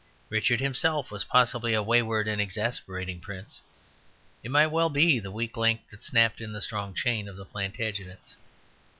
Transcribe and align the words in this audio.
Richard 0.31 0.61
himself 0.61 1.11
was 1.11 1.25
possibly 1.25 1.75
a 1.75 1.83
wayward 1.83 2.27
and 2.27 2.41
exasperating 2.41 3.19
prince; 3.19 3.61
it 4.41 4.49
might 4.49 4.65
well 4.73 4.89
be 4.89 5.19
the 5.19 5.29
weak 5.29 5.55
link 5.55 5.87
that 5.91 6.01
snapped 6.01 6.41
in 6.41 6.51
the 6.53 6.59
strong 6.59 6.95
chain 6.95 7.27
of 7.27 7.35
the 7.35 7.45
Plantagenets. 7.45 8.33